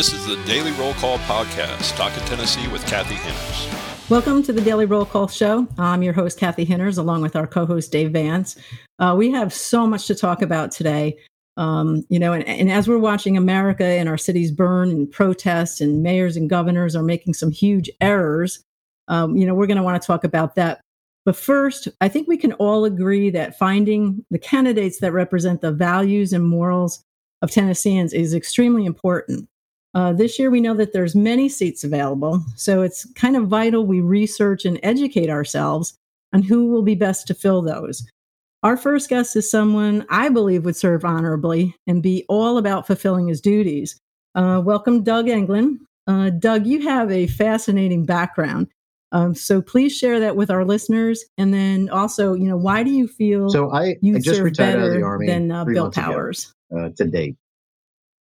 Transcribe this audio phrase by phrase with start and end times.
[0.00, 4.08] This is the Daily Roll Call Podcast, Talking Tennessee with Kathy Henners.
[4.08, 5.68] Welcome to the Daily Roll Call Show.
[5.76, 8.56] I'm your host, Kathy Henners, along with our co host, Dave Vance.
[8.98, 11.18] Uh, we have so much to talk about today.
[11.58, 15.82] Um, you know, and, and, as we're watching America and our cities burn and protest,
[15.82, 18.64] and mayors and governors are making some huge errors,
[19.08, 20.80] um, you know, we're going to want to talk about that.
[21.26, 25.72] But first, I think we can all agree that finding the candidates that represent the
[25.72, 27.04] values and morals
[27.42, 29.46] of Tennesseans is extremely important.
[29.92, 33.84] Uh, this year, we know that there's many seats available, so it's kind of vital
[33.84, 35.94] we research and educate ourselves
[36.32, 38.06] on who will be best to fill those.
[38.62, 43.26] Our first guest is someone I believe would serve honorably and be all about fulfilling
[43.26, 43.98] his duties.
[44.34, 45.78] Uh, welcome, Doug Englen.
[46.06, 48.68] Uh, Doug, you have a fascinating background.
[49.12, 52.90] Um, so please share that with our listeners, and then also, you know, why do
[52.90, 53.72] you feel so?
[53.72, 55.90] I, you I just serve retired better out of the army than uh, Bill ago,
[55.90, 57.36] Powers uh, to date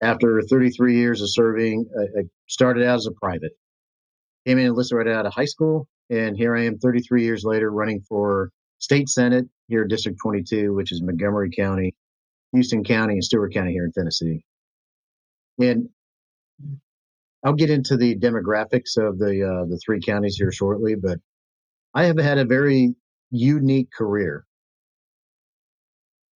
[0.02, 3.52] after 33 years of serving, I, I started out as a private.
[4.46, 7.44] Came in and enlisted right out of high school, and here I am 33 years
[7.44, 11.94] later running for state senate here in District 22, which is Montgomery County,
[12.52, 14.44] Houston County, and Stewart County here in Tennessee.
[15.58, 15.88] And
[17.44, 21.18] I'll get into the demographics of the uh, the three counties here shortly, but
[21.94, 22.94] I have had a very
[23.30, 24.44] unique career.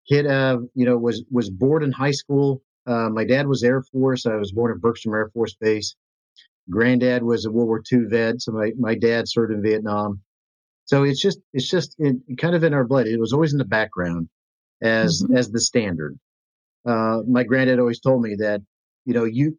[0.09, 3.81] Kid, uh, you know, was was bored in high school uh, my dad was Air
[3.81, 4.25] Force.
[4.25, 5.95] I was born at Bergstrom Air Force Base.
[6.69, 10.21] Granddad was a World War II vet, so my, my dad served in Vietnam.
[10.85, 13.07] So it's just it's just in, kind of in our blood.
[13.07, 14.29] It was always in the background
[14.81, 15.37] as mm-hmm.
[15.37, 16.17] as the standard.
[16.85, 18.61] Uh, my granddad always told me that
[19.05, 19.57] you know you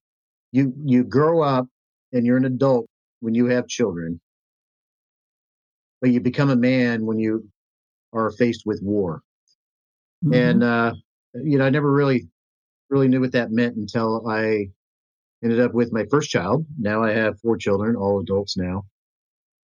[0.51, 1.67] you you grow up
[2.13, 2.87] and you're an adult
[3.21, 4.21] when you have children,
[6.01, 7.49] but you become a man when you
[8.13, 9.23] are faced with war.
[10.25, 10.35] Mm-hmm.
[10.35, 10.93] And uh,
[11.35, 12.29] you know, I never really
[12.93, 14.69] really knew what that meant until I
[15.43, 16.67] ended up with my first child.
[16.79, 18.85] Now I have four children, all adults now.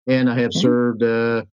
[0.07, 0.59] And I have okay.
[0.59, 1.43] served uh,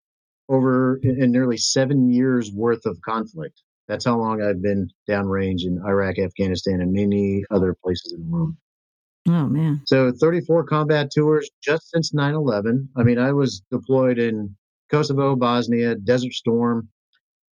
[0.49, 3.61] over in, nearly seven years worth of conflict.
[3.87, 8.27] That's how long I've been downrange in Iraq, Afghanistan, and many other places in the
[8.27, 8.55] world.
[9.29, 9.81] Oh, man.
[9.85, 12.89] So 34 combat tours just since 9 11.
[12.97, 14.55] I mean, I was deployed in
[14.89, 16.89] Kosovo, Bosnia, Desert Storm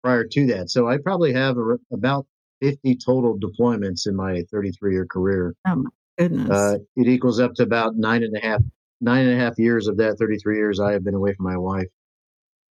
[0.04, 0.72] prior to that.
[0.72, 2.26] So I probably have a, about
[2.66, 5.54] 50 total deployments in my 33 year career.
[5.68, 6.50] Oh my goodness.
[6.50, 8.62] Uh, it equals up to about nine and a half,
[9.02, 11.58] nine and a half years of that 33 years I have been away from my
[11.58, 11.88] wife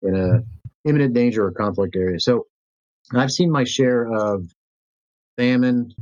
[0.03, 2.19] in a imminent danger or conflict area.
[2.21, 2.47] So
[3.13, 4.47] I've seen my share of
[5.37, 5.93] famine,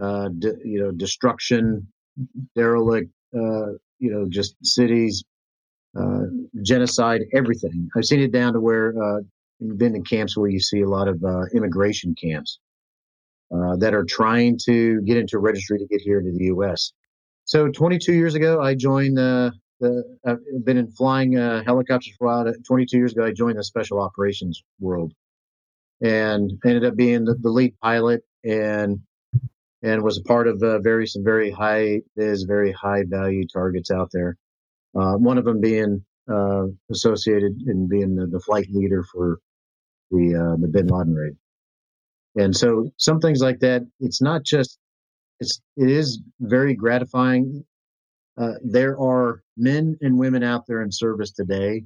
[0.00, 1.86] uh, de- you know, destruction,
[2.56, 5.22] derelict, uh, you know, just cities,
[5.96, 6.24] uh,
[6.62, 7.88] genocide, everything.
[7.96, 9.20] I've seen it down to where, uh,
[9.76, 12.58] been in camps where you see a lot of uh, immigration camps
[13.54, 16.92] uh, that are trying to get into registry to get here into the U.S.
[17.44, 19.52] So 22 years ago, I joined the.
[20.26, 22.52] I've been in flying uh, helicopters for a while.
[22.66, 25.12] 22 years ago, I joined the special operations world,
[26.02, 29.00] and ended up being the, the lead pilot and
[29.82, 33.90] and was a part of uh, very some very high is very high value targets
[33.90, 34.36] out there.
[34.94, 39.38] Uh, one of them being uh, associated in being the, the, flight leader for
[40.10, 41.36] the the Bin Laden raid.
[42.38, 44.78] And so some things like that, it's not just,
[45.40, 47.64] it's, it is very gratifying.
[48.40, 51.82] Uh, there are men and women out there in service today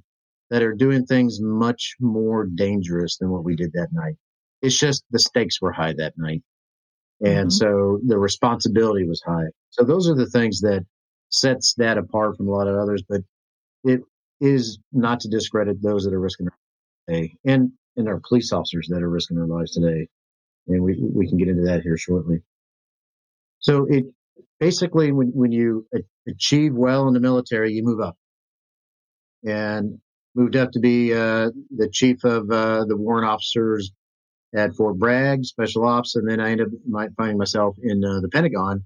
[0.51, 4.17] that are doing things much more dangerous than what we did that night.
[4.61, 6.43] It's just the stakes were high that night.
[7.25, 7.49] And mm-hmm.
[7.49, 9.47] so the responsibility was high.
[9.71, 10.85] So those are the things that
[11.31, 13.23] sets that apart from a lot of others, but
[13.85, 14.03] it
[14.39, 18.53] is not to discredit those that are risking their lives today and, and our police
[18.53, 20.09] officers that are risking their lives today
[20.69, 22.43] and we we can get into that here shortly.
[23.59, 24.05] So it
[24.61, 25.87] basically when when you
[26.29, 28.17] achieve well in the military, you move up,
[29.45, 29.99] and
[30.35, 33.93] moved up to be uh, the chief of uh, the warrant officers
[34.55, 38.29] at Fort Bragg, special ops, and then I ended up finding myself in uh, the
[38.29, 38.85] Pentagon,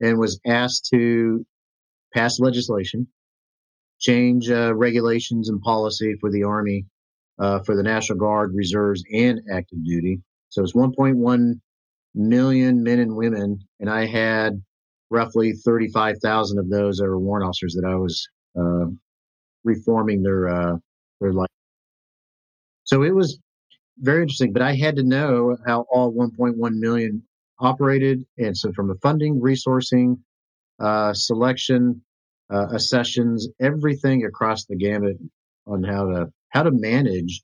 [0.00, 1.44] and was asked to
[2.14, 3.06] pass legislation,
[4.00, 6.86] change uh, regulations and policy for the Army,
[7.38, 11.60] uh, for the National Guard, reserves, and active duty so it's 1.1
[12.14, 14.62] million men and women, and I had
[15.10, 18.28] roughly 35,000 of those that were warrant officers that I was
[18.58, 18.86] uh,
[19.64, 20.76] reforming their uh,
[21.20, 21.48] their life.
[22.84, 23.38] So it was
[23.98, 27.22] very interesting, but I had to know how all 1.1 million
[27.60, 30.18] operated, and so from the funding, resourcing,
[30.80, 32.02] uh, selection,
[32.50, 35.16] uh, accessions, everything across the gamut
[35.66, 37.42] on how to how to manage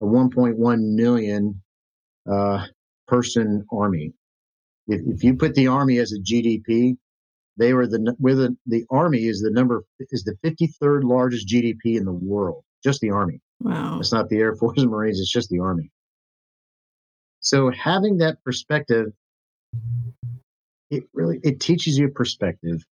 [0.00, 1.60] a 1.1 million
[2.30, 2.66] uh,
[3.06, 4.12] person army.
[4.86, 6.96] If, if you put the army as a GDP,
[7.58, 11.96] They were the with the, the army is the number is the 53rd largest GDP
[11.98, 12.64] in the world.
[12.84, 13.40] Just the army.
[13.60, 13.98] Wow.
[13.98, 15.20] It's not the Air Force and Marines.
[15.20, 15.90] It's just the army.
[17.40, 19.12] So having that perspective,
[20.90, 22.84] it really it teaches you perspective.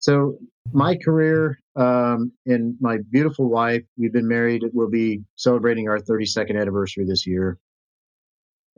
[0.00, 0.38] So
[0.72, 4.62] my career um, and my beautiful wife, we've been married.
[4.72, 7.58] We'll be celebrating our 32nd anniversary this year.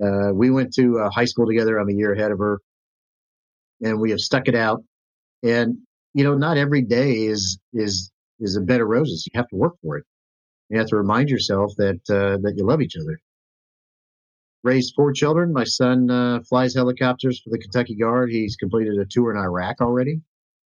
[0.02, 1.78] Uh, we went to uh, high school together.
[1.78, 2.60] I'm a year ahead of her,
[3.82, 4.82] and we have stuck it out.
[5.42, 5.78] And
[6.14, 8.10] you know, not every day is is
[8.40, 9.26] is a bed of roses.
[9.26, 10.04] You have to work for it.
[10.68, 13.18] You have to remind yourself that uh, that you love each other.
[14.62, 15.52] Raised four children.
[15.52, 18.30] My son uh, flies helicopters for the Kentucky Guard.
[18.30, 20.20] He's completed a tour in Iraq already,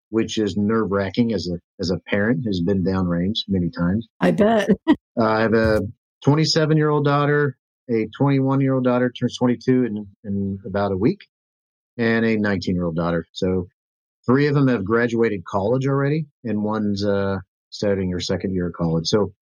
[0.10, 4.08] which is nerve wracking as a as a parent who's been downrange many times.
[4.20, 4.70] I bet.
[4.88, 5.82] Uh, I have a
[6.24, 7.58] 27 year old daughter
[7.90, 11.28] a 21 year old daughter turns 22 in, in about a week,
[11.98, 13.26] and a 19 year old daughter.
[13.32, 13.68] So
[14.26, 17.38] three of them have graduated college already, and one's uh,
[17.70, 19.08] studying her second year of college.
[19.08, 19.34] So,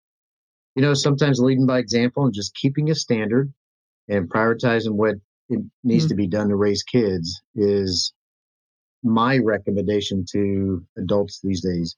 [0.75, 3.53] you know, sometimes leading by example and just keeping a standard
[4.07, 5.15] and prioritizing what
[5.49, 6.09] it needs mm-hmm.
[6.09, 8.13] to be done to raise kids is
[9.03, 11.95] my recommendation to adults these days.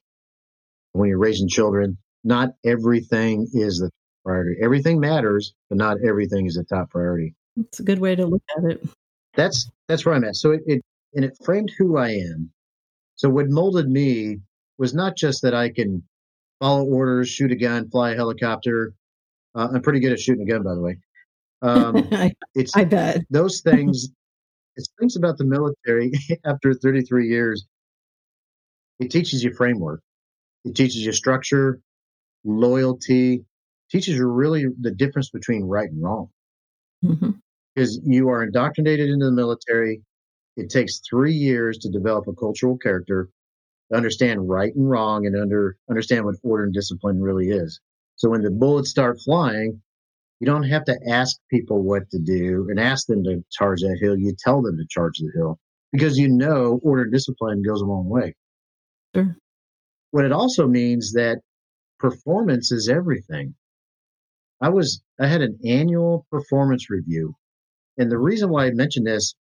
[0.92, 3.90] When you're raising children, not everything is the
[4.24, 4.60] priority.
[4.62, 7.34] Everything matters, but not everything is a top priority.
[7.56, 8.88] It's a good way to look at it.
[9.34, 10.36] That's that's where I'm at.
[10.36, 10.82] So it, it
[11.14, 12.50] and it framed who I am.
[13.16, 14.40] So what molded me
[14.78, 16.02] was not just that I can
[16.60, 18.94] follow orders, shoot a gun, fly a helicopter.
[19.54, 20.98] Uh, I'm pretty good at shooting a gun, by the way.
[21.60, 22.08] Um,
[22.54, 24.08] it's I bet those things.
[24.76, 26.12] it's things about the military.
[26.44, 27.66] after 33 years,
[29.00, 30.00] it teaches you framework.
[30.64, 31.80] It teaches you structure,
[32.44, 33.44] loyalty,
[33.92, 36.28] teaches you really the difference between right and wrong.
[37.04, 37.30] Mm-hmm.
[37.74, 40.02] Because you are indoctrinated into the military.
[40.56, 43.28] It takes three years to develop a cultural character,
[43.90, 47.80] to understand right and wrong, and under understand what order and discipline really is.
[48.16, 49.80] So when the bullets start flying,
[50.40, 53.98] you don't have to ask people what to do and ask them to charge that
[54.00, 54.18] hill.
[54.18, 55.58] You tell them to charge the hill
[55.92, 58.34] because you know order and discipline goes a long way.
[59.14, 59.36] Sure.
[60.10, 61.38] What it also means that
[61.98, 63.54] performance is everything.
[64.62, 67.34] I was I had an annual performance review,
[67.98, 69.34] and the reason why I mentioned this,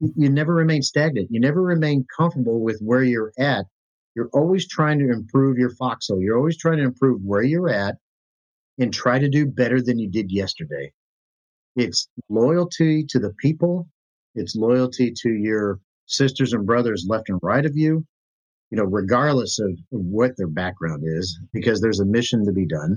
[0.00, 1.28] you never remain stagnant.
[1.30, 3.66] You never remain comfortable with where you're at.
[4.14, 6.22] You're always trying to improve your foxhole.
[6.22, 7.96] You're always trying to improve where you're at
[8.78, 10.92] and try to do better than you did yesterday.
[11.74, 13.88] It's loyalty to the people.
[14.34, 18.06] It's loyalty to your sisters and brothers left and right of you,
[18.70, 22.96] you know, regardless of what their background is, because there's a mission to be done.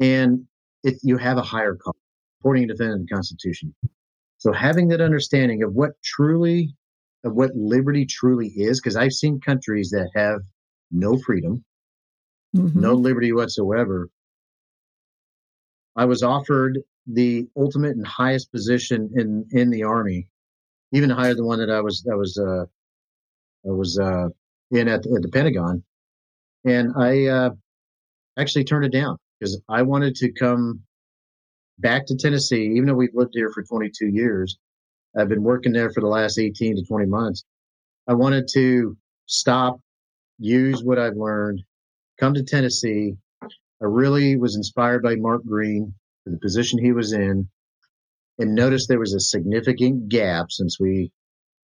[0.00, 0.46] And
[0.82, 1.94] if you have a higher cause,
[2.44, 3.74] supporting and defending the Constitution.
[4.36, 6.76] So having that understanding of what truly,
[7.24, 10.40] of what liberty truly is, because I've seen countries that have
[10.90, 11.64] no freedom,
[12.54, 12.78] mm-hmm.
[12.78, 14.10] no liberty whatsoever.
[15.96, 20.28] I was offered the ultimate and highest position in in the army,
[20.92, 22.64] even higher than one that I was that was uh,
[23.66, 24.28] I was uh,
[24.70, 25.82] in at, at the Pentagon,
[26.66, 27.50] and I uh,
[28.36, 30.80] actually turned it down because I wanted to come
[31.78, 34.58] back to Tennessee, even though we've lived here for 22 years.
[35.16, 37.44] I've been working there for the last 18 to 20 months.
[38.08, 38.96] I wanted to
[39.26, 39.80] stop,
[40.38, 41.62] use what I've learned,
[42.18, 43.14] come to Tennessee.
[43.42, 45.94] I really was inspired by Mark Green
[46.24, 47.48] for the position he was in
[48.38, 51.12] and noticed there was a significant gap since we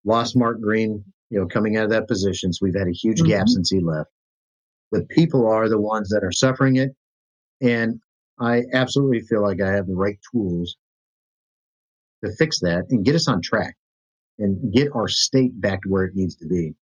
[0.05, 2.53] lost Mark Green, you know, coming out of that position.
[2.53, 3.31] So we've had a huge mm-hmm.
[3.31, 4.11] gap since he left.
[4.93, 6.91] The people are the ones that are suffering it.
[7.61, 8.01] And
[8.41, 10.77] I absolutely feel like I have the right tools
[12.25, 13.75] to fix that and get us on track
[14.39, 16.75] and get our state back to where it needs to be.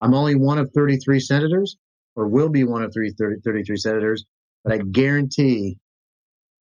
[0.00, 1.76] I'm only one of 33 senators,
[2.16, 4.24] or will be one of three 33 senators,
[4.64, 5.78] but I guarantee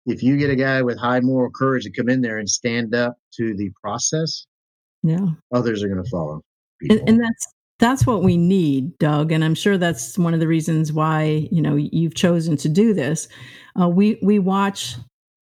[0.06, 2.94] if you get a guy with high moral courage to come in there and stand
[2.94, 4.46] up to the process,
[5.02, 6.42] yeah, others are going to follow.
[6.82, 7.46] And, and, that's
[7.78, 9.32] that's what we need, Doug.
[9.32, 12.92] And I'm sure that's one of the reasons why you know you've chosen to do
[12.92, 13.28] this.
[13.80, 14.96] Uh, we we watch.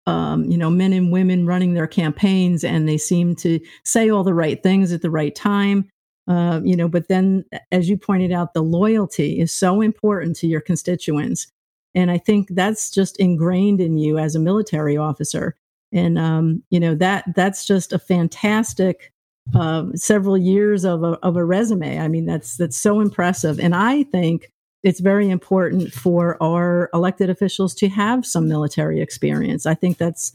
[0.06, 4.24] Um, you know, men and women running their campaigns, and they seem to say all
[4.24, 5.90] the right things at the right time.
[6.30, 7.44] Uh, you know, but then,
[7.74, 11.48] as you pointed out, the loyalty is so important to your constituents,
[11.94, 15.58] and I think that's just ingrained in you as a military officer.
[15.92, 19.12] And um, you know that that's just a fantastic
[19.56, 22.00] uh, several years of a, of a resume.
[22.00, 24.52] I mean, that's that's so impressive, and I think
[24.84, 29.66] it's very important for our elected officials to have some military experience.
[29.66, 30.34] I think that's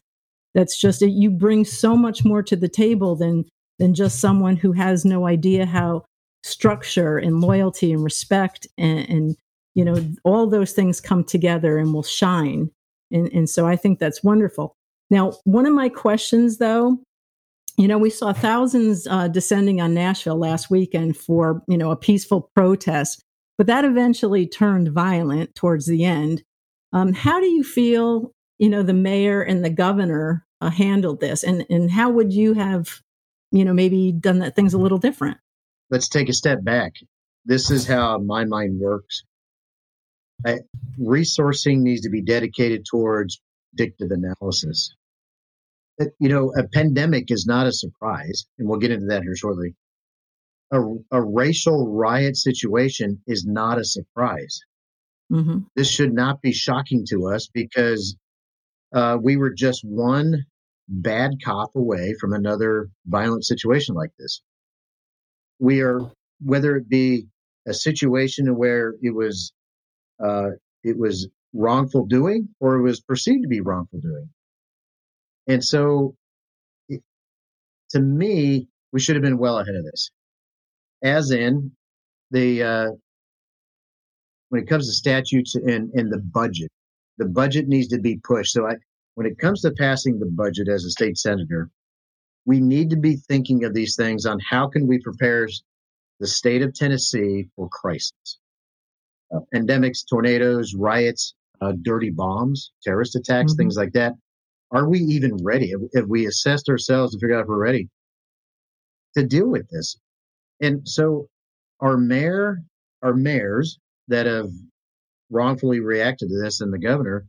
[0.55, 3.45] that's just you bring so much more to the table than
[3.79, 6.05] than just someone who has no idea how
[6.45, 9.37] structure and loyalty and respect and, and
[9.75, 12.71] you know all those things come together and will shine.
[13.11, 14.75] And, and so i think that's wonderful.
[15.11, 16.99] Now one of my questions though
[17.79, 21.97] you know we saw thousands uh, descending on nashville last weekend for you know a
[21.97, 23.23] peaceful protest
[23.59, 26.43] but that eventually turned violent towards the end.
[26.93, 31.43] Um, how do you feel you know the mayor and the governor uh, handled this?
[31.43, 33.01] And and how would you have
[33.51, 35.39] you know maybe done that things a little different?
[35.91, 36.93] Let's take a step back.
[37.45, 39.25] This is how my mind works.
[40.47, 40.61] I,
[40.99, 43.41] resourcing needs to be dedicated towards
[43.71, 44.95] predictive analysis.
[46.19, 49.75] You know a pandemic is not a surprise and we'll get into that here shortly
[50.73, 50.81] a,
[51.12, 54.61] a racial riot situation is not a surprise
[55.31, 55.59] mm-hmm.
[55.76, 58.17] this should not be shocking to us because
[58.95, 60.45] uh, we were just one
[60.88, 64.43] bad cop away from another violent situation like this.
[65.59, 66.00] We are,
[66.41, 67.26] whether it be
[67.67, 69.52] a situation where it was,
[70.23, 70.50] uh,
[70.85, 74.29] it was wrongful doing or it was perceived to be wrongful doing.
[75.47, 76.14] And so,
[76.88, 77.02] it,
[77.91, 80.11] to me, we should have been well ahead of this.
[81.03, 81.73] As in,
[82.31, 82.91] the uh,
[84.49, 86.71] when it comes to statutes and, and the budget,
[87.19, 88.53] the budget needs to be pushed.
[88.53, 88.77] So I,
[89.15, 91.71] when it comes to passing the budget as a state senator,
[92.45, 95.49] we need to be thinking of these things on how can we prepare
[96.21, 98.39] the state of Tennessee for crisis.
[99.35, 103.63] Uh, pandemics, tornadoes, riots, uh, dirty bombs, terrorist attacks, mm-hmm.
[103.63, 104.13] things like that.
[104.71, 105.71] Are we even ready?
[105.71, 107.89] Have, have we assessed ourselves to figure out if we're ready
[109.17, 109.97] to deal with this?
[110.62, 111.28] And so
[111.81, 112.62] our mayor,
[113.02, 113.78] our mayors
[114.09, 114.50] that have
[115.31, 117.26] wrongfully reacted to this and the governor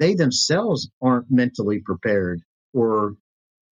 [0.00, 2.40] they themselves aren't mentally prepared
[2.72, 3.14] or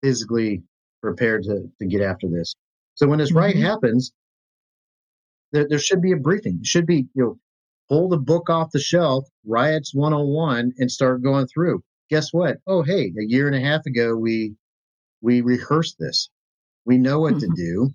[0.02, 0.64] physically
[1.00, 2.54] prepared to, to get after this.
[2.96, 3.38] So when this mm-hmm.
[3.38, 4.12] right happens,
[5.52, 6.58] there, there should be a briefing.
[6.60, 7.38] It should be, you know,
[7.88, 11.82] pull the book off the shelf, riots 101 and start going through.
[12.10, 12.58] Guess what?
[12.66, 14.56] Oh, hey, a year and a half ago, we,
[15.20, 16.28] we rehearsed this.
[16.84, 17.52] We know what mm-hmm.
[17.54, 17.90] to do.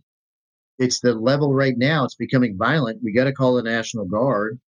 [0.80, 2.06] It's the level right now.
[2.06, 3.02] It's becoming violent.
[3.04, 4.60] We got to call the National Guard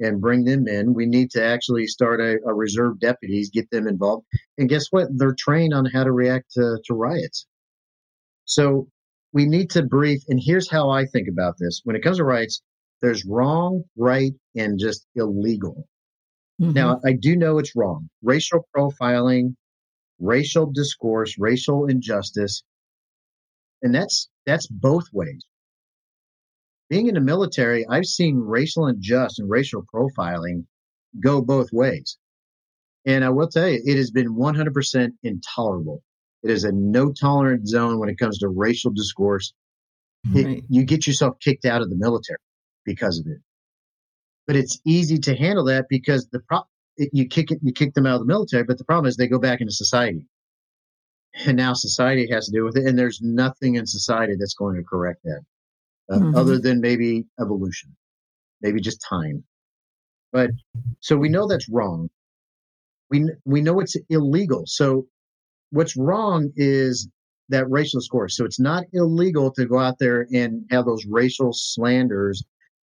[0.00, 0.94] and bring them in.
[0.94, 4.26] We need to actually start a, a, reserve deputies, get them involved.
[4.58, 5.08] And guess what?
[5.16, 7.46] They're trained on how to react to, to riots.
[8.44, 8.88] So
[9.32, 10.22] we need to brief.
[10.28, 12.62] And here's how I think about this when it comes to riots,
[13.00, 15.86] there's wrong, right, and just illegal.
[16.60, 16.72] Mm-hmm.
[16.72, 18.08] Now, I do know it's wrong.
[18.22, 19.54] Racial profiling,
[20.20, 22.62] racial discourse, racial injustice.
[23.82, 25.44] And that's that's both ways
[26.88, 30.64] being in the military, I've seen racial injustice and racial profiling
[31.20, 32.18] go both ways.
[33.04, 36.02] And I will tell you, it has been 100% intolerable.
[36.42, 39.52] It is a no tolerant zone when it comes to racial discourse.
[40.26, 40.36] Hmm.
[40.36, 40.58] Right.
[40.58, 42.38] It, you get yourself kicked out of the military
[42.84, 43.38] because of it.
[44.46, 47.94] But it's easy to handle that because the pro- it, you kick it, you kick
[47.94, 48.64] them out of the military.
[48.64, 50.26] But the problem is they go back into society,
[51.46, 52.86] and now society has to deal with it.
[52.86, 55.42] And there's nothing in society that's going to correct that
[56.12, 56.36] uh, mm-hmm.
[56.36, 57.94] other than maybe evolution,
[58.60, 59.42] maybe just time.
[60.32, 60.50] But
[61.00, 62.10] so we know that's wrong.
[63.10, 64.64] We we know it's illegal.
[64.66, 65.06] So
[65.70, 67.08] what's wrong is
[67.48, 68.28] that racial score.
[68.28, 72.42] So it's not illegal to go out there and have those racial slanders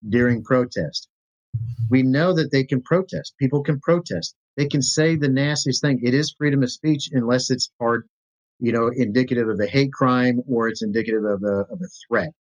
[0.08, 1.08] during protest.
[1.90, 3.34] We know that they can protest.
[3.38, 4.34] People can protest.
[4.56, 6.00] They can say the nastiest thing.
[6.02, 8.06] It is freedom of speech unless it's part,
[8.58, 12.32] you know, indicative of a hate crime or it's indicative of a, of a threat.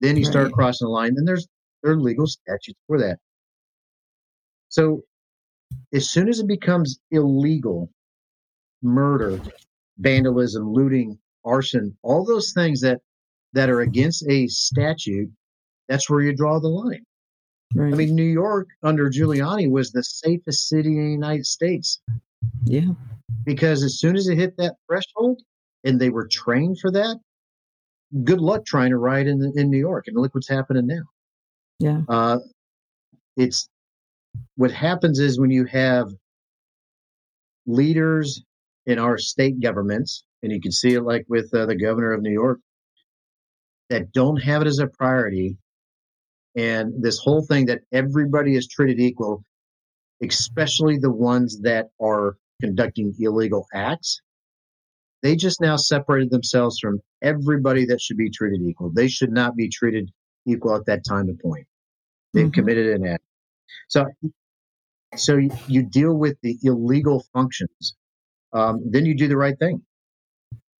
[0.00, 0.30] Then you right.
[0.30, 1.14] start crossing the line.
[1.14, 1.46] Then there's
[1.82, 3.18] there are legal statutes for that.
[4.68, 5.02] So
[5.92, 7.90] as soon as it becomes illegal,
[8.82, 9.40] murder,
[9.98, 13.00] vandalism, looting, arson, all those things that
[13.54, 15.30] that are against a statute,
[15.88, 17.04] that's where you draw the line.
[17.74, 17.92] Right.
[17.92, 22.00] I mean, New York under Giuliani was the safest city in the United States.
[22.64, 22.92] Yeah.
[23.44, 25.42] Because as soon as it hit that threshold
[25.84, 27.18] and they were trained for that,
[28.24, 30.06] good luck trying to ride in in New York.
[30.06, 31.02] And look what's happening now.
[31.78, 32.00] Yeah.
[32.08, 32.38] Uh,
[33.36, 33.68] it's
[34.56, 36.08] what happens is when you have
[37.66, 38.42] leaders
[38.86, 42.22] in our state governments, and you can see it like with uh, the governor of
[42.22, 42.58] New York,
[43.90, 45.56] that don't have it as a priority,
[46.56, 49.44] and this whole thing that everybody is treated equal,
[50.22, 54.20] especially the ones that are conducting illegal acts
[55.22, 58.90] they just now separated themselves from everybody that should be treated equal.
[58.90, 60.10] They should not be treated
[60.46, 61.66] equal at that time and point.
[62.34, 62.52] They've mm-hmm.
[62.52, 63.24] committed an act.
[63.88, 64.06] So,
[65.16, 67.96] so you deal with the illegal functions.
[68.52, 69.82] Um, then you do the right thing.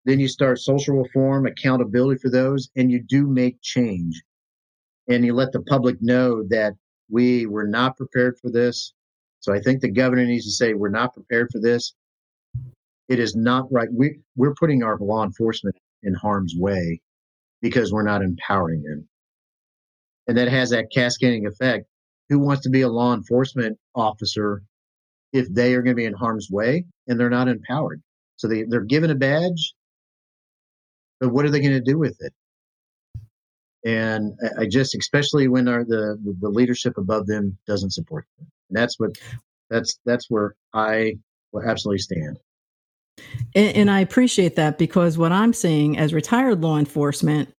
[0.04, 4.22] Then you start social reform, accountability for those, and you do make change.
[5.08, 6.74] and you let the public know that
[7.10, 8.92] we were not prepared for this.
[9.40, 11.94] So I think the governor needs to say we're not prepared for this.
[13.08, 13.88] It is not right.
[13.92, 17.00] We we're putting our law enforcement in harm's way
[17.62, 19.08] because we're not empowering them.
[20.26, 21.86] And that has that cascading effect.
[22.28, 24.62] Who wants to be a law enforcement officer
[25.32, 28.02] if they are going to be in harm's way and they're not empowered?
[28.36, 29.74] So they, they're given a badge,
[31.18, 32.32] but what are they going to do with it?
[33.84, 38.76] And I just, especially when our, the the leadership above them doesn't support them, and
[38.76, 39.12] that's what
[39.70, 41.18] that's that's where I
[41.52, 42.38] will absolutely stand.
[43.54, 47.52] And, and I appreciate that because what I'm seeing as retired law enforcement,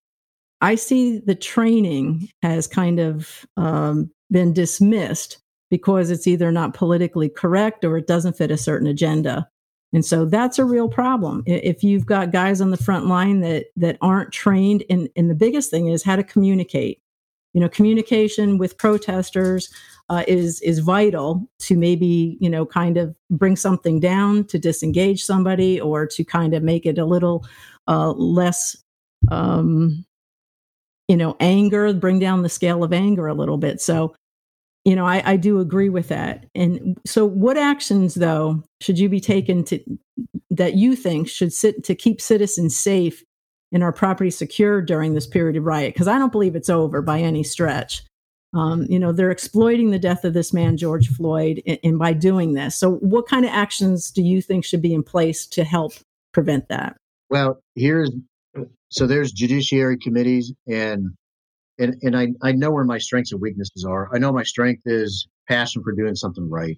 [0.61, 5.39] I see the training has kind of um, been dismissed
[5.69, 9.47] because it's either not politically correct or it doesn't fit a certain agenda.
[9.93, 11.43] And so that's a real problem.
[11.45, 15.35] If you've got guys on the front line that that aren't trained, and, and the
[15.35, 17.01] biggest thing is how to communicate.
[17.53, 19.73] You know, communication with protesters
[20.09, 25.23] uh, is is vital to maybe you know kind of bring something down, to disengage
[25.23, 27.45] somebody, or to kind of make it a little
[27.87, 28.77] uh, less,
[29.31, 30.05] um,
[31.07, 33.81] you know, anger, bring down the scale of anger a little bit.
[33.81, 34.13] So
[34.85, 36.45] you know, I, I do agree with that.
[36.55, 39.79] And so, what actions, though, should you be taken to
[40.49, 43.23] that you think should sit to keep citizens safe
[43.71, 45.93] and our property secure during this period of riot?
[45.93, 48.03] Because I don't believe it's over by any stretch.
[48.53, 52.13] Um, you know, they're exploiting the death of this man, George Floyd, and, and by
[52.13, 52.75] doing this.
[52.75, 55.93] So, what kind of actions do you think should be in place to help
[56.33, 56.97] prevent that?
[57.29, 58.11] Well, here's
[58.89, 61.11] so there's judiciary committees and
[61.77, 64.09] and and I, I know where my strengths and weaknesses are.
[64.13, 66.77] I know my strength is passion for doing something right.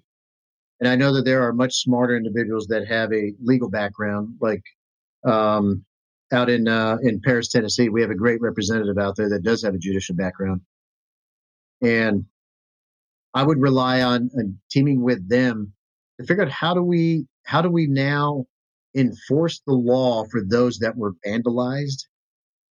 [0.80, 4.62] And I know that there are much smarter individuals that have a legal background, like
[5.24, 5.84] um,
[6.32, 7.88] out in uh, in Paris, Tennessee.
[7.88, 10.60] We have a great representative out there that does have a judicial background,
[11.80, 12.24] and
[13.34, 15.72] I would rely on, on teaming with them
[16.20, 18.46] to figure out how do we how do we now
[18.94, 22.06] enforce the law for those that were vandalized,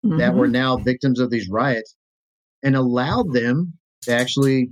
[0.06, 0.18] mm-hmm.
[0.18, 1.96] that were now victims of these riots,
[2.64, 4.70] and allowed them to actually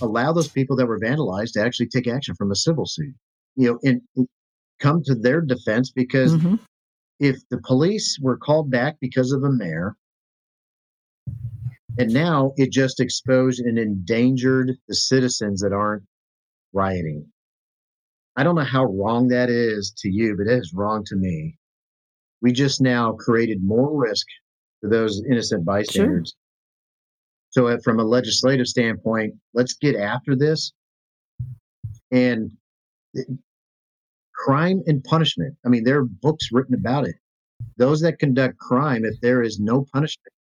[0.00, 3.14] allow those people that were vandalized to actually take action from a civil suit.
[3.56, 4.28] You know, and,
[4.80, 6.56] come to their defense because mm-hmm.
[7.24, 9.96] If the police were called back because of a mayor,
[11.98, 16.02] and now it just exposed and endangered the citizens that aren't
[16.74, 17.26] rioting.
[18.36, 21.56] I don't know how wrong that is to you, but it is wrong to me.
[22.42, 24.26] We just now created more risk
[24.82, 26.36] for those innocent bystanders.
[27.50, 30.72] So, uh, from a legislative standpoint, let's get after this.
[32.10, 32.50] And
[34.44, 35.56] crime and punishment.
[35.64, 37.16] I mean, there are books written about it.
[37.76, 40.32] Those that conduct crime, if there is no punishment,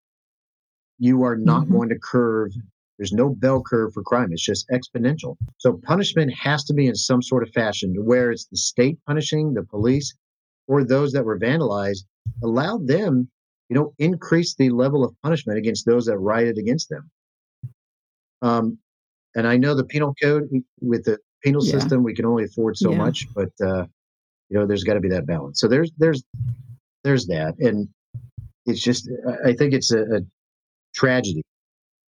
[0.98, 1.74] you are not mm-hmm.
[1.74, 2.52] going to curve.
[2.98, 4.28] There's no bell curve for crime.
[4.32, 5.36] It's just exponential.
[5.58, 9.54] So punishment has to be in some sort of fashion where it's the state punishing
[9.54, 10.14] the police
[10.66, 12.04] or those that were vandalized.
[12.42, 13.28] Allow them
[13.72, 17.10] you know, increase the level of punishment against those that rioted against them.
[18.42, 18.78] Um,
[19.34, 20.46] and I know the penal code
[20.82, 21.72] with the penal yeah.
[21.72, 22.98] system, we can only afford so yeah.
[22.98, 23.86] much, but uh,
[24.48, 25.60] you know, there's got to be that balance.
[25.60, 26.22] So there's there's
[27.04, 27.88] there's that, and
[28.66, 29.10] it's just
[29.44, 30.20] I think it's a, a
[30.94, 31.42] tragedy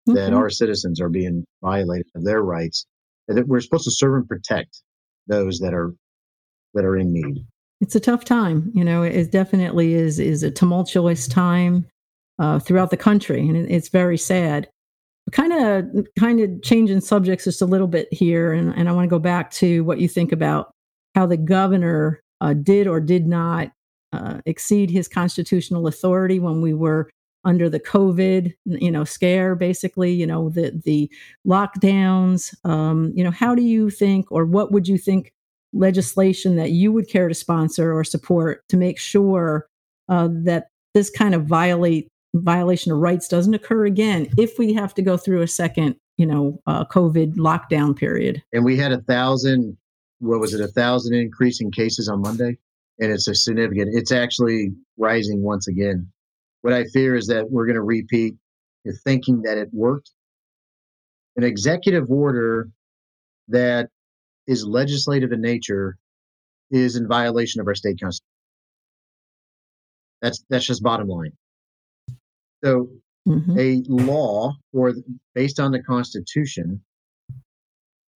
[0.09, 0.15] mm-hmm.
[0.15, 2.87] that our citizens are being violated of their rights,
[3.29, 4.83] and that we're supposed to serve and protect
[5.27, 5.95] those that are
[6.75, 7.47] that are in need
[7.85, 8.71] it's a tough time.
[8.75, 11.87] You know, it definitely is is a tumultuous time
[12.39, 14.69] uh, throughout the country, and it's very sad.
[15.33, 19.07] Kind of, kind of changing subjects just a little bit here, and, and I want
[19.07, 20.73] to go back to what you think about
[21.15, 23.73] how the governor uh, did or did not
[24.13, 27.11] uh, exceed his constitutional authority when we were
[27.45, 29.55] under the COVID, you know, scare.
[29.55, 31.11] Basically, you know, the the
[31.47, 32.55] lockdowns.
[32.69, 35.33] Um, you know, how do you think, or what would you think
[35.73, 39.67] legislation that you would care to sponsor or support to make sure
[40.09, 44.95] uh, that this kind of violate violation of rights doesn't occur again if we have
[44.95, 49.01] to go through a second you know uh, covid lockdown period and we had a
[49.03, 49.77] thousand
[50.19, 52.57] what was it a thousand increase in cases on monday
[53.01, 56.07] and it's a significant it's actually rising once again
[56.63, 58.35] what i fear is that we're going to repeat
[59.05, 60.11] thinking that it worked
[61.37, 62.69] an executive order
[63.49, 63.89] that
[64.47, 65.97] is legislative in nature
[66.71, 68.29] is in violation of our state constitution.
[70.23, 71.33] That's that's just bottom line.
[72.65, 72.89] So
[73.29, 73.59] mm-hmm.
[73.59, 74.95] a law or
[75.35, 76.83] based on the Constitution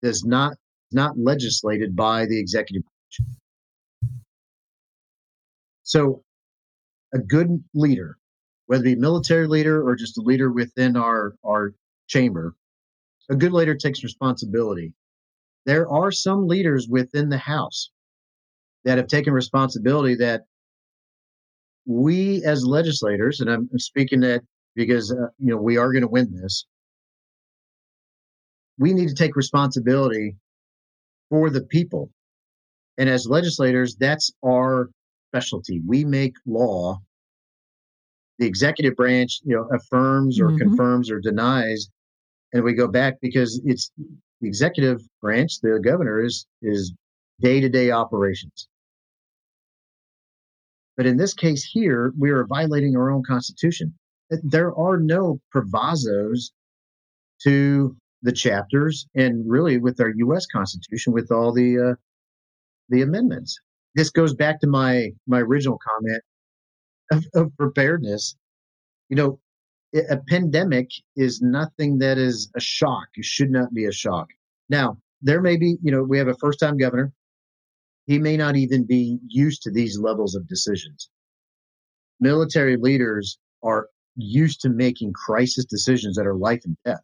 [0.01, 0.53] is not
[0.93, 3.29] not legislated by the executive branch.
[5.83, 6.23] So
[7.13, 8.17] a good leader,
[8.67, 11.73] whether it be a military leader or just a leader within our our
[12.07, 12.55] chamber,
[13.29, 14.93] a good leader takes responsibility.
[15.65, 17.91] There are some leaders within the House
[18.85, 20.45] that have taken responsibility that
[21.87, 24.41] we as legislators, and I'm speaking that
[24.75, 26.65] because uh, you know we are going to win this,
[28.77, 30.35] we need to take responsibility
[31.29, 32.11] for the people.
[32.99, 34.89] And as legislators, that's our
[35.29, 35.81] specialty.
[35.85, 36.99] We make law.
[38.39, 40.57] The executive branch, you know, affirms or mm-hmm.
[40.57, 41.89] confirms or denies,
[42.53, 43.91] and we go back because it's
[44.41, 46.93] the executive branch, the governor is is
[47.39, 48.67] day to day operations.
[50.97, 53.93] But in this case here, we are violating our own constitution.
[54.29, 56.51] There are no provisos
[57.43, 60.47] to the chapters, and really with our U.S.
[60.47, 61.95] Constitution, with all the uh,
[62.89, 63.59] the amendments.
[63.95, 66.21] This goes back to my my original comment
[67.11, 68.35] of, of preparedness.
[69.09, 69.39] You know,
[70.09, 73.07] a pandemic is nothing that is a shock.
[73.15, 74.27] It should not be a shock.
[74.69, 77.13] Now, there may be, you know, we have a first time governor.
[78.07, 81.09] He may not even be used to these levels of decisions.
[82.19, 87.01] Military leaders are used to making crisis decisions that are life and death.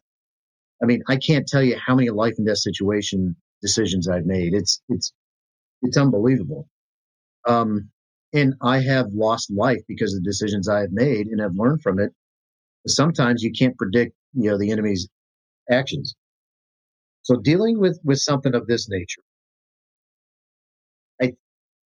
[0.82, 4.54] I mean, I can't tell you how many life and death situation decisions I've made.
[4.54, 5.12] It's it's
[5.82, 6.68] it's unbelievable.
[7.46, 7.90] Um,
[8.32, 11.82] and I have lost life because of the decisions I have made and have learned
[11.82, 12.12] from it.
[12.86, 15.08] Sometimes you can't predict, you know, the enemy's
[15.70, 16.14] actions.
[17.22, 19.22] So dealing with with something of this nature,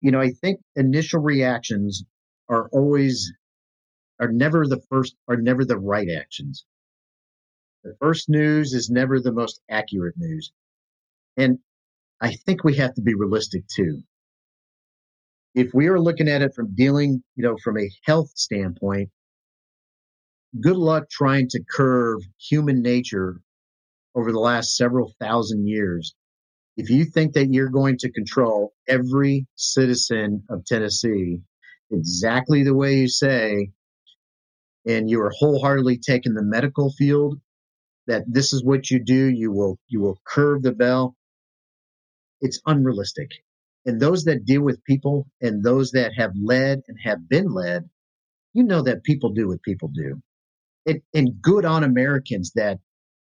[0.01, 2.05] you know, I think initial reactions
[2.49, 3.33] are always
[4.21, 6.65] are never the first are never the right actions.
[7.85, 10.53] The first news is never the most accurate news.
[11.37, 11.59] And
[12.21, 14.03] I think we have to be realistic too.
[15.55, 19.11] If we are looking at it from dealing, you know, from a health standpoint,
[20.61, 23.41] good luck trying to curve human nature
[24.15, 26.15] over the last several thousand years.
[26.79, 31.41] If you think that you're going to control every citizen of Tennessee
[31.91, 33.73] exactly the way you say,
[34.87, 37.41] and you are wholeheartedly taking the medical field
[38.07, 41.17] that this is what you do, you will you will curve the bell.
[42.41, 43.33] It's unrealistic.
[43.85, 47.91] And those that deal with people and those that have led and have been led,
[48.53, 50.23] you know that people do what people do.
[50.87, 52.79] And, and good on Americans that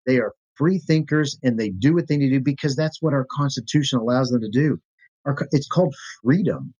[0.07, 3.13] they are free thinkers and they do what they need to do because that's what
[3.13, 4.79] our Constitution allows them to do.
[5.25, 6.73] Our, it's called freedom.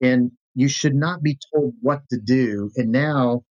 [0.00, 2.70] And you should not be told what to do.
[2.76, 3.42] And now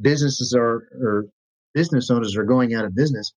[0.00, 1.26] businesses are, or
[1.74, 3.32] business owners are going out of business.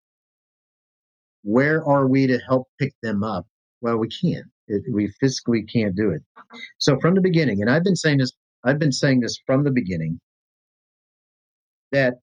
[1.44, 3.48] Where are we to help pick them up?
[3.82, 4.46] Well, we can't.
[4.92, 6.22] We physically can't do it.
[6.78, 8.32] So from the beginning, and I've been saying this,
[8.64, 10.20] I've been saying this from the beginning,
[11.92, 12.16] that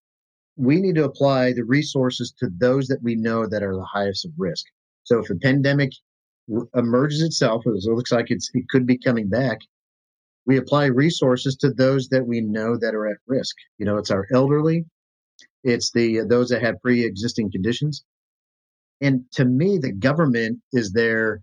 [0.59, 4.25] we need to apply the resources to those that we know that are the highest
[4.25, 4.67] of risk.
[5.05, 5.93] So if a pandemic
[6.75, 9.59] emerges itself, it looks like it's, it could be coming back,
[10.47, 13.55] we apply resources to those that we know that are at risk.
[13.79, 14.85] You know, it's our elderly,
[15.63, 18.05] it's the uh, those that have pre-existing conditions.
[19.01, 21.43] And to me, the government is there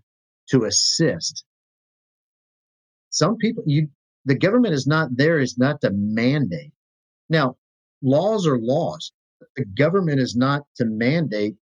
[0.50, 1.44] to assist.
[3.10, 3.88] Some people, you,
[4.26, 6.72] the government is not there, is not to mandate.
[7.30, 7.56] Now,
[8.02, 9.12] laws are laws.
[9.56, 11.56] The government is not to mandate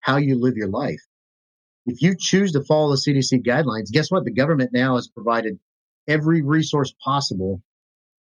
[0.00, 1.00] how you live your life.
[1.86, 4.24] If you choose to follow the CDC guidelines, guess what?
[4.24, 5.58] The government now has provided
[6.08, 7.62] every resource possible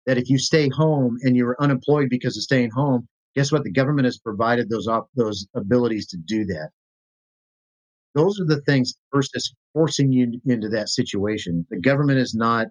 [0.06, 3.64] that if you stay home and you're unemployed because of staying home, guess what?
[3.64, 6.70] The government has provided those op- those abilities to do that.
[8.14, 11.66] Those are the things first is forcing you into that situation.
[11.70, 12.68] The government is not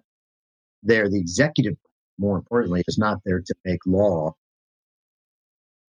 [0.82, 1.08] there.
[1.08, 1.76] The executive,
[2.18, 4.34] more importantly, is not there to make law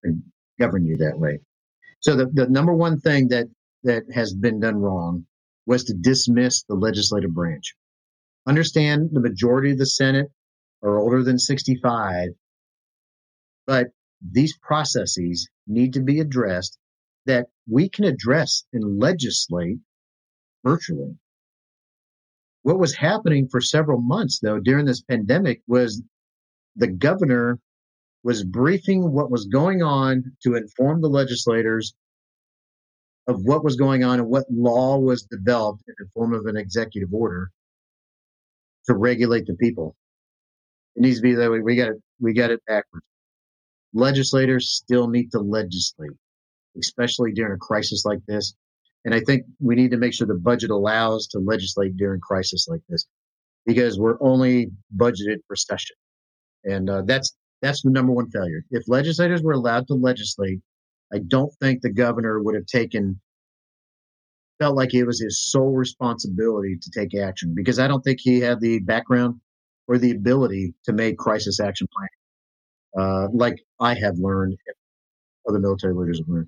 [0.04, 0.24] and
[0.60, 1.40] govern you that way.
[2.00, 3.48] So the, the number one thing that
[3.84, 5.26] that has been done wrong
[5.66, 7.76] was to dismiss the legislative branch.
[8.46, 10.28] Understand the majority of the Senate
[10.82, 12.30] are older than 65,
[13.68, 13.88] but
[14.22, 16.78] these processes need to be addressed
[17.26, 19.78] that we can address and legislate
[20.64, 21.18] virtually.
[22.64, 26.02] What was happening for several months, though, during this pandemic was
[26.76, 27.60] the governor
[28.24, 31.94] was briefing what was going on to inform the legislators
[33.28, 36.58] of what was going on and what law was developed in the form of an
[36.58, 37.50] executive order
[38.86, 39.96] to regulate the people.
[40.96, 41.60] It needs to be that way.
[41.60, 42.02] We got it.
[42.20, 43.06] We got it backwards
[43.94, 46.12] legislators still need to legislate,
[46.80, 48.54] especially during a crisis like this.
[49.06, 52.68] And I think we need to make sure the budget allows to legislate during crisis
[52.68, 53.06] like this
[53.66, 55.96] because we're only budgeted for session.
[56.66, 58.64] And uh, that's that's the number one failure.
[58.72, 60.60] If legislators were allowed to legislate
[61.14, 63.20] I don't think the governor would have taken
[64.60, 68.42] felt like it was his sole responsibility to take action because I don't think he
[68.42, 69.40] had the background
[69.88, 74.58] or the ability to make crisis action planning, uh, like I have learned,
[75.48, 76.48] other military leaders have learned.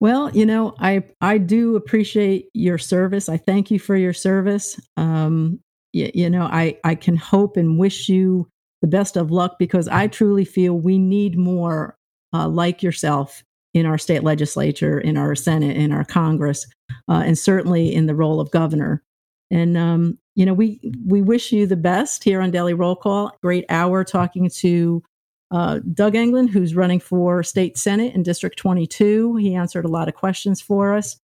[0.00, 3.28] Well, you know, I I do appreciate your service.
[3.28, 4.78] I thank you for your service.
[4.96, 5.60] Um,
[5.92, 8.48] you, you know, I I can hope and wish you
[8.80, 11.96] the best of luck because I truly feel we need more
[12.32, 13.42] uh, like yourself
[13.74, 16.66] in our state legislature, in our Senate, in our Congress,
[17.08, 19.02] uh, and certainly in the role of governor.
[19.50, 23.36] And um, you know, we we wish you the best here on Daily Roll Call.
[23.42, 25.02] Great hour talking to
[25.50, 29.36] uh, Doug Englen, who's running for state senate in District 22.
[29.36, 31.18] He answered a lot of questions for us.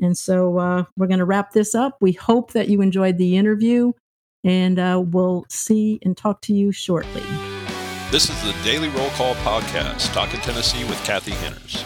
[0.00, 1.96] And so uh, we're going to wrap this up.
[2.00, 3.92] We hope that you enjoyed the interview,
[4.44, 7.22] and uh, we'll see and talk to you shortly.
[8.10, 11.84] This is the Daily Roll Call Podcast, Talking Tennessee with Kathy Henners.